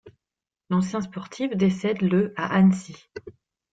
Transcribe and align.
L'ancien 0.71 1.01
sportif 1.01 1.55
décède 1.55 2.01
le 2.01 2.33
à 2.35 2.55
Annecy. 2.55 2.95